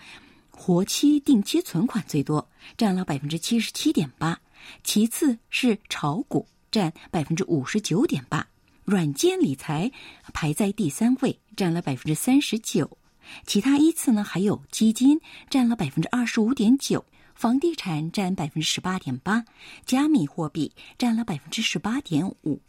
[0.57, 4.37] 活期定期存款最多，占了百分之七十七点八，
[4.83, 6.47] 其次是炒股。
[6.69, 8.45] 占百分之五十九点八，
[8.83, 9.89] 软件理财
[10.33, 12.97] 排在第三位，占了百分之三十九。
[13.45, 17.05] 其他依次呢还有基金占了百分之二十五点九，
[17.35, 19.45] 房地产占百分之十八点八，
[19.85, 22.61] 加密货币占了百分之十八点五。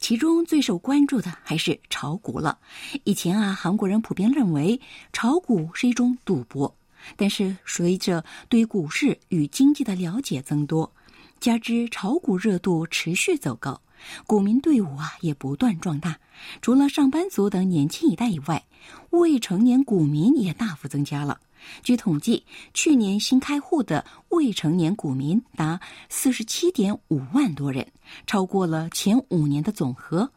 [0.00, 2.58] 其中最受关注的还是炒股了。
[3.04, 4.80] 以前啊，韩国人普遍认为
[5.12, 6.76] 炒股是一种赌博，
[7.16, 10.92] 但是随着对股市与经济的了解增多。
[11.40, 13.80] 加之炒股热度持续走高，
[14.26, 16.18] 股民队伍啊也不断壮大。
[16.60, 18.64] 除了上班族等年轻一代以外，
[19.10, 21.40] 未成年股民也大幅增加了。
[21.82, 22.44] 据统计，
[22.74, 27.86] 去年新开户的未成年股民达四十七点五万多人，
[28.26, 30.32] 超过了前五年的总和。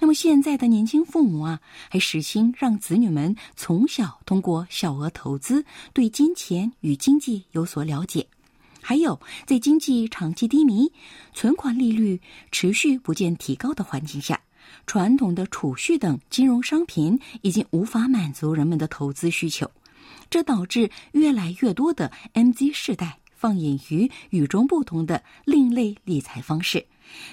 [0.00, 8.26] 那么现在的年轻父母啊，还实心让子女们从小通过小额投资，对金钱与经济有所了解。
[8.80, 10.90] 还有，在经济长期低迷、
[11.34, 12.18] 存款利率
[12.50, 14.40] 持续不见提高的环境下，
[14.86, 19.70] 传统的储蓄等金融商品已经无法满足人们的投资需求，
[20.30, 26.86] 这导致越来越多的 MZ 世代放眼于与众不同的另类理财方式。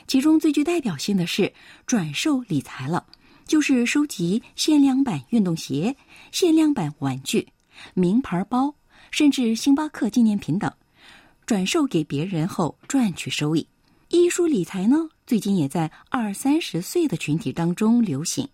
[0.08, 1.52] 其中最具代表性的是
[1.86, 3.06] 转售理财了，
[3.46, 5.96] 就是收集限量版运动鞋、
[6.32, 7.48] 限量版玩具、
[7.94, 8.74] 名牌包，
[9.12, 10.72] 甚至星巴克纪念品等。
[11.46, 13.66] 转售给别人后赚取收益，
[14.10, 18.46] 艺术理财呢，最近也在二三十岁的群体当中流行，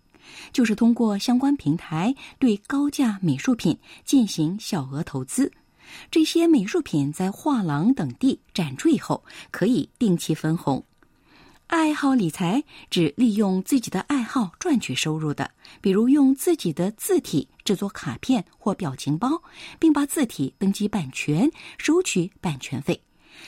[0.52, 5.52] 就是通过相关平台对高价美术品进行小额投资，
[6.08, 10.84] 这些美术品在画廊等地展出以后，可以定期分红。
[11.66, 15.50] 爱好理财，指利用自己的爱好赚取收入的，
[15.80, 19.42] 比如用自己的字体制作卡片或表情包，
[19.78, 23.00] 并把字体登记版权，收取版权费。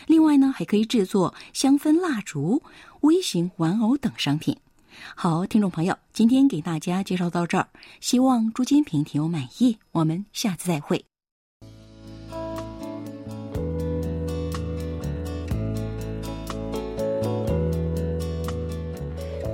[0.07, 2.63] 另外呢，还可以制作香氛蜡烛、
[3.03, 4.57] 微型玩偶等商品。
[5.15, 7.69] 好，听众朋友，今天给大家介绍到这儿，
[8.01, 9.79] 希望朱金平听友满意。
[9.93, 11.05] 我们下次再会。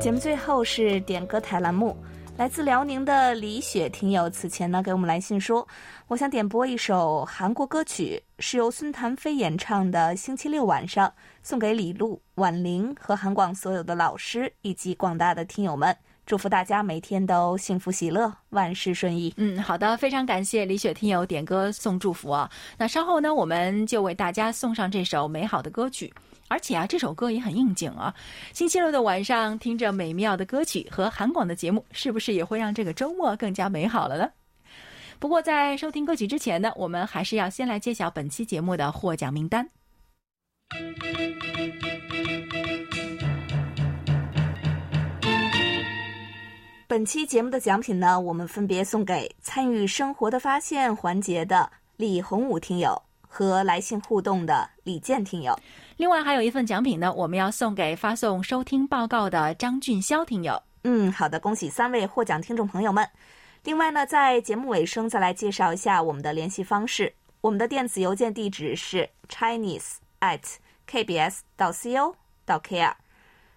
[0.02, 1.96] 节目最后是点歌台栏目，
[2.36, 5.64] 来自辽宁的李雪听友此前呢给我们来信说，
[6.08, 11.06] 我想点播一首韩国歌曲，是由孙谭飞演唱的《星期六晚上》，
[11.44, 15.96] 送给李璐、婉玲和韩广所有的老师以及广大的听友们，
[16.26, 19.32] 祝福大家每天都幸福喜乐，万事顺意。
[19.36, 22.50] 嗯，好的，非常感谢李雪听友点歌送祝福啊。
[22.76, 26.12] 那稍后呢，我们就为大家送上这首美好的歌曲。
[26.52, 28.14] 而且啊，这首歌也很应景啊！
[28.52, 34.28] 星期六的晚上，听着美妙的歌曲和韩广的节目，是不是也会让这个周末更加美好了呢？
[35.18, 39.66] 不过在收听歌曲之前呢，我们还是要先来揭晓本期节目的获奖名单。
[46.86, 55.58] 本期节目的奖品呢，我们分别送给参与“生活的发现”环节的李洪武听友和来信互动的李健听友。
[55.96, 60.62] 另外还有一份奖品呢，我们要送给发送收听报告的张俊霄听友。
[60.84, 63.08] 嗯，好的，恭喜三位获奖听众朋友们。
[63.64, 67.14] 另外呢，在节目尾声再来介绍一下我们的联系方式。
[67.40, 70.40] 我们的电子邮件地址是 chinese at
[70.88, 72.14] kbs 到 co
[72.44, 72.94] 到 kr。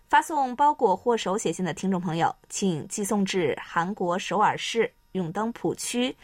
[0.07, 6.15] 发送包裹或手写信的听众朋友，请寄送至韩国首尔市永登浦区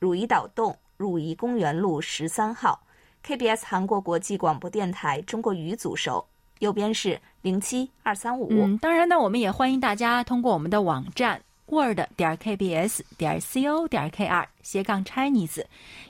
[0.00, 2.80] 汝矣岛洞汝矣公园路十三号
[3.28, 6.24] KBS 韩国国际广播电台中国语组收，
[6.60, 8.48] 右边是零七二三五。
[8.50, 11.38] 嗯，当然呢，我们也欢迎大家通过我们的网站。
[11.66, 15.62] word 点 kbs 点 co 点 kr 斜杠 Chinese，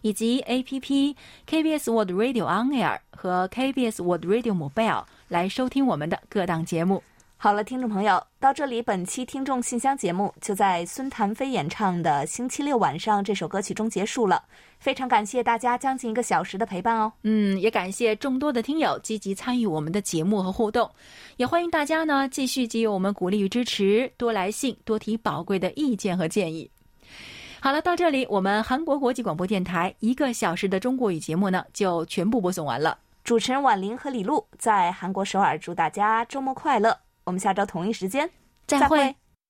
[0.02, 1.16] 以及 A P P
[1.48, 7.02] KBS World Radio On Air 和 KBS World Radio Mobile 来收听我们的各档节目。
[7.40, 14.42] 好了，听众朋友，到这里，本期听众信箱节目就在孙谭飞演唱的《星期六晚上》这首歌曲中结束了。
[14.80, 17.12] 非常感谢大家将近一个小时的陪伴哦。
[17.22, 20.90] 嗯，也感谢众多的听友积极参与我们的节目和互动，
[21.36, 26.68] 也欢迎大家呢继续给予我们鼓励与支持，多来信，多提宝贵的意见和建议。
[27.60, 32.98] 好了，到这里，我们韩国国际广播电台一个小时的中国语节目呢就全部播送完了。
[33.22, 36.98] 主持人婉玲和李璐在韩国首尔，祝大家周末快乐。
[37.28, 38.30] 我们下周同一时间
[38.66, 39.14] 再会。